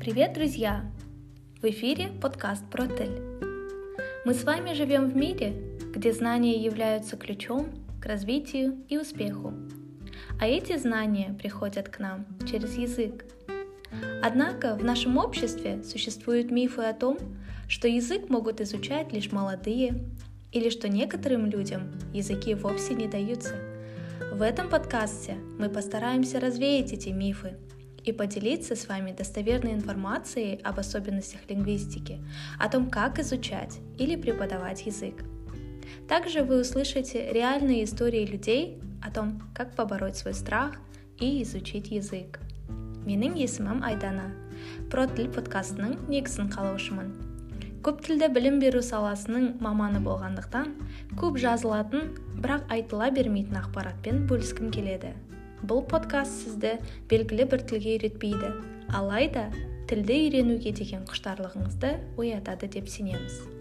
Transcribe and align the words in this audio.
Привет, 0.00 0.32
друзья! 0.32 0.90
В 1.60 1.66
эфире 1.66 2.08
подкаст 2.22 2.64
про 2.70 2.86
Тель. 2.86 3.20
Мы 4.24 4.32
с 4.32 4.44
вами 4.44 4.72
живем 4.72 5.10
в 5.10 5.14
мире, 5.14 5.52
где 5.94 6.14
знания 6.14 6.56
являются 6.56 7.18
ключом 7.18 7.66
к 8.00 8.06
развитию 8.06 8.78
и 8.88 8.96
успеху. 8.96 9.52
А 10.40 10.46
эти 10.46 10.78
знания 10.78 11.36
приходят 11.38 11.90
к 11.90 11.98
нам 11.98 12.24
через 12.50 12.78
язык. 12.78 13.26
Однако 14.22 14.74
в 14.74 14.82
нашем 14.82 15.18
обществе 15.18 15.82
существуют 15.82 16.50
мифы 16.50 16.80
о 16.80 16.94
том, 16.94 17.18
что 17.68 17.86
язык 17.86 18.30
могут 18.30 18.62
изучать 18.62 19.12
лишь 19.12 19.30
молодые, 19.32 20.02
или 20.50 20.70
что 20.70 20.88
некоторым 20.88 21.44
людям 21.44 21.92
языки 22.14 22.54
вовсе 22.54 22.94
не 22.94 23.06
даются. 23.06 23.54
В 24.32 24.40
этом 24.40 24.70
подкасте 24.70 25.34
мы 25.58 25.68
постараемся 25.68 26.40
развеять 26.40 26.94
эти 26.94 27.10
мифы 27.10 27.58
и 28.04 28.12
поделиться 28.12 28.76
с 28.76 28.88
вами 28.88 29.12
достоверной 29.12 29.72
информацией 29.72 30.60
об 30.62 30.78
особенностях 30.78 31.40
лингвистики, 31.48 32.18
о 32.58 32.68
том, 32.68 32.90
как 32.90 33.18
изучать 33.18 33.78
или 33.98 34.16
преподавать 34.16 34.86
язык. 34.86 35.24
Также 36.08 36.42
вы 36.42 36.60
услышите 36.60 37.32
реальные 37.32 37.84
истории 37.84 38.26
людей 38.26 38.80
о 39.02 39.10
том, 39.10 39.42
как 39.54 39.74
побороть 39.74 40.16
свой 40.16 40.34
страх 40.34 40.76
и 41.18 41.42
изучить 41.42 41.90
язык. 41.90 42.40
Менің 43.06 43.32
есімім 43.40 43.80
Айдана. 43.80 44.26
Про 44.92 45.06
тіл 45.08 45.30
подкастының 45.32 45.96
негізін 46.12 46.50
қалаушымын. 46.52 47.08
Көп 47.80 48.02
тілді 48.04 48.28
білім 48.34 48.58
беру 48.60 48.82
саласының 48.84 49.54
маманы 49.64 50.02
болғандықтан, 50.04 50.74
көп 51.16 51.40
жазылатын, 51.40 52.12
бірақ 52.44 52.68
айтыла 52.68 53.08
бермейтін 53.08 53.56
ақпаратпен 53.62 54.26
бөліскім 54.28 54.68
келеді 54.74 55.14
бұл 55.66 55.82
подкаст 55.84 56.44
сізді 56.44 56.76
белгілі 57.10 57.46
бір 57.52 57.64
тілге 57.68 57.96
үйретпейді. 57.98 58.52
Алайда 58.96 59.48
тілді 59.90 60.16
үйренуге 60.26 60.72
деген 60.76 61.06
құштарлығыңызды 61.10 61.96
оятады 62.16 62.70
деп 62.72 62.88
сенеміз. 62.88 63.59